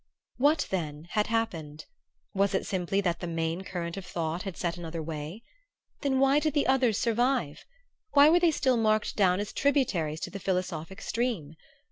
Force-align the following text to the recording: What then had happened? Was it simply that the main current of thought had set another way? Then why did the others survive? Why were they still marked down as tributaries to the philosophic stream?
What 0.37 0.65
then 0.71 1.09
had 1.11 1.27
happened? 1.27 1.85
Was 2.33 2.55
it 2.55 2.65
simply 2.65 3.01
that 3.01 3.19
the 3.19 3.27
main 3.27 3.61
current 3.63 3.97
of 3.97 4.05
thought 4.07 4.41
had 4.41 4.57
set 4.57 4.75
another 4.75 4.99
way? 5.03 5.43
Then 6.01 6.17
why 6.17 6.39
did 6.39 6.55
the 6.55 6.65
others 6.65 6.97
survive? 6.97 7.65
Why 8.13 8.27
were 8.27 8.39
they 8.39 8.49
still 8.49 8.77
marked 8.77 9.15
down 9.15 9.39
as 9.39 9.53
tributaries 9.53 10.19
to 10.21 10.31
the 10.31 10.39
philosophic 10.39 11.01
stream? 11.03 11.53